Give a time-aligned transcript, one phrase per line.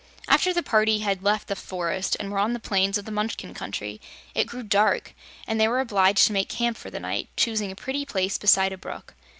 [0.27, 3.53] After the party had left the forest and were on the plains of the Munchkin
[3.53, 4.01] Country,
[4.33, 5.13] it grew dark,
[5.45, 8.73] and they were obliged to make camp for the night, choosing a pretty place beside
[8.73, 9.13] a brook.